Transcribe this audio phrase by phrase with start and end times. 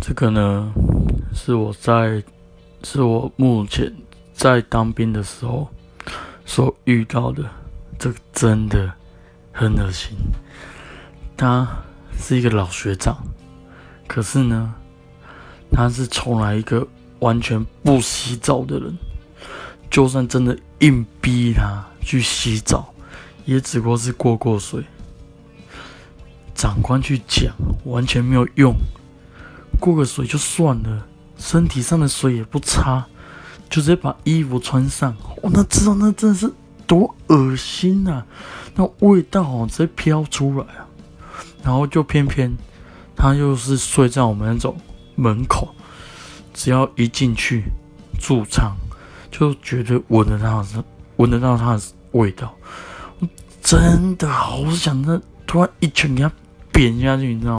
[0.00, 0.72] 这个呢，
[1.34, 2.22] 是我在
[2.82, 3.94] 是我目前
[4.32, 5.68] 在当兵的时候
[6.46, 7.44] 所遇到的，
[7.98, 8.90] 这个真的
[9.52, 10.16] 很恶心。
[11.36, 11.68] 他
[12.18, 13.16] 是一个老学长，
[14.06, 14.74] 可是呢，
[15.70, 16.86] 他是从来一个
[17.18, 18.96] 完全不洗澡的人，
[19.90, 22.92] 就算真的硬逼他去洗澡，
[23.44, 24.82] 也只不过是过过水。
[26.54, 27.54] 长官去讲，
[27.84, 28.74] 完全没有用。
[29.80, 33.04] 过个水就算了，身体上的水也不擦，
[33.68, 35.16] 就直接把衣服穿上。
[35.42, 36.52] 我那知道那真的是
[36.86, 38.22] 多恶心呐！
[38.74, 40.86] 那味道哦，直接飘出来啊！
[41.64, 42.54] 然后就偏偏
[43.16, 44.76] 他又是睡在我们那种
[45.16, 45.74] 门口，
[46.54, 47.64] 只要一进去
[48.18, 48.76] 驻仓，
[49.30, 50.64] 就觉得闻得到
[51.16, 52.54] 闻得到他的味道。
[53.18, 53.28] 我
[53.62, 56.30] 真的好想那突然一拳给他
[56.70, 57.58] 扁下去，你知道？